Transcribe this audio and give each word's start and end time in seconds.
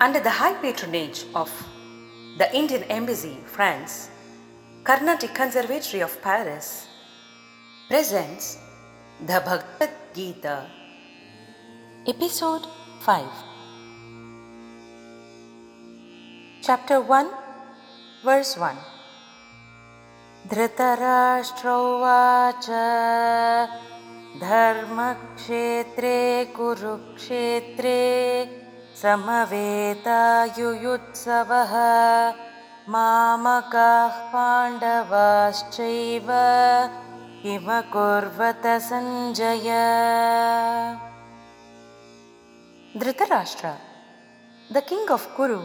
Under 0.00 0.20
the 0.20 0.30
high 0.30 0.54
patronage 0.54 1.24
of 1.34 1.50
the 2.38 2.54
Indian 2.54 2.82
Embassy, 2.84 3.36
France, 3.46 4.10
Carnatic 4.84 5.34
Conservatory 5.34 6.00
of 6.02 6.20
Paris 6.22 6.86
presents 7.88 8.58
the 9.20 9.40
Bhagavad 9.44 9.90
Gita, 10.14 10.66
Episode 12.06 12.66
5, 13.00 13.24
Chapter 16.62 17.00
1, 17.00 17.30
Verse 18.24 18.56
1. 18.56 18.76
धृतराष्ट्रोवाच 20.50 21.86
धर्मक्षेत्रे 24.40 26.18
कुरुक्षेत्रे 26.56 28.00
समवेतायुयुत्सवः 29.01 29.93
मामकाः 32.93 34.15
पाण्डवाश्चैव 34.33 36.29
Sanjay 38.89 39.69
the 44.71 44.81
king 44.81 45.05
of 45.11 45.27
Kuru 45.35 45.61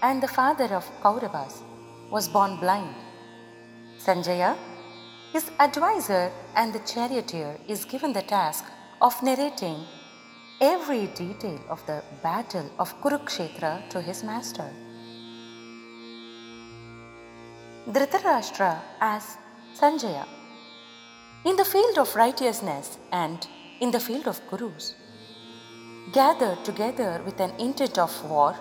and 0.00 0.22
the 0.22 0.28
father 0.28 0.72
of 0.72 0.84
Kauravas, 1.02 1.54
was 2.12 2.28
born 2.28 2.56
blind. 2.60 2.94
Sanjaya, 3.98 4.56
his 5.32 5.50
advisor 5.58 6.30
and 6.54 6.72
the 6.72 6.78
charioteer, 6.80 7.58
is 7.66 7.84
given 7.84 8.12
the 8.12 8.22
task 8.22 8.64
of 9.02 9.20
narrating 9.22 9.84
every 10.60 11.06
detail 11.14 11.60
of 11.68 11.84
the 11.86 12.02
battle 12.22 12.68
of 12.80 13.00
Kurukshetra 13.00 13.88
to 13.90 14.00
his 14.00 14.24
master. 14.24 14.68
Dhritarashtra 17.86 18.80
as 19.00 19.36
Sanjaya. 19.78 20.26
In 21.44 21.54
the 21.56 21.64
field 21.64 21.98
of 21.98 22.14
righteousness 22.16 22.98
and 23.12 23.46
in 23.80 23.92
the 23.92 24.00
field 24.00 24.26
of 24.26 24.40
Kurus, 24.50 24.94
gathered 26.12 26.64
together 26.64 27.22
with 27.24 27.38
an 27.38 27.52
intent 27.60 27.96
of 27.96 28.12
war, 28.28 28.54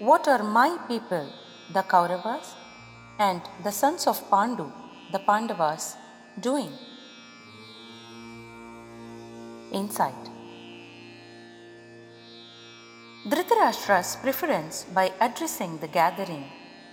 what 0.00 0.26
are 0.26 0.42
my 0.42 0.76
people, 0.88 1.32
the 1.72 1.82
Kauravas, 1.82 2.54
and 3.20 3.40
the 3.62 3.70
sons 3.70 4.08
of 4.08 4.28
Pandu, 4.30 4.72
the 5.12 5.20
Pandavas, 5.20 5.96
doing? 6.40 6.72
Insight. 9.72 10.37
Dhritarashtra's 13.26 14.14
preference 14.16 14.84
by 14.94 15.12
addressing 15.20 15.78
the 15.78 15.88
gathering 15.88 16.44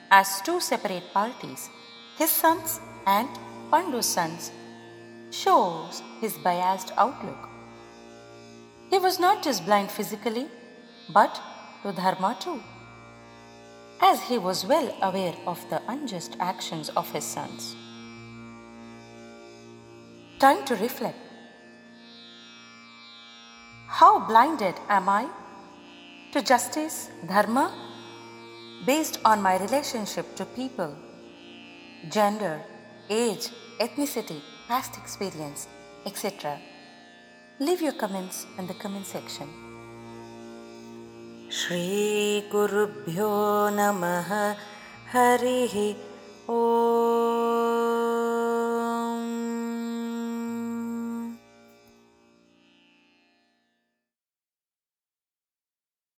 as 0.09 0.41
two 0.41 0.59
separate 0.59 1.13
parties, 1.13 1.69
his 2.17 2.31
sons 2.31 2.79
and 3.05 3.29
Pandu's 3.69 4.07
sons, 4.07 4.51
shows 5.29 6.01
his 6.21 6.33
biased 6.39 6.91
outlook. 6.97 7.49
He 8.89 8.97
was 8.97 9.19
not 9.19 9.43
just 9.43 9.65
blind 9.65 9.91
physically, 9.91 10.47
but 11.13 11.39
to 11.83 11.91
Dharma 11.91 12.35
too, 12.39 12.59
as 14.01 14.23
he 14.23 14.39
was 14.39 14.65
well 14.65 14.97
aware 15.03 15.35
of 15.45 15.63
the 15.69 15.81
unjust 15.87 16.37
actions 16.39 16.89
of 16.89 17.09
his 17.11 17.23
sons. 17.23 17.75
Time 20.39 20.65
to 20.65 20.75
reflect. 20.75 21.19
How 23.87 24.19
blinded 24.19 24.75
am 24.89 25.07
I 25.07 25.29
to 26.34 26.42
justice, 26.42 27.10
Dharma, 27.26 27.72
based 28.86 29.18
on 29.24 29.42
my 29.42 29.58
relationship 29.58 30.34
to 30.36 30.44
people, 30.44 30.94
gender, 32.08 32.62
age, 33.08 33.48
ethnicity, 33.78 34.40
past 34.68 34.96
experience, 34.96 35.66
etc. 36.06 36.58
Leave 37.58 37.82
your 37.82 37.92
comments 37.92 38.46
in 38.58 38.66
the 38.66 38.74
comment 38.74 39.06
section. 39.06 39.48
श्रीगुरुभ्यो 41.58 43.30
नमः 43.76 44.30
हरिः 45.12 45.74
ओ 46.54 47.33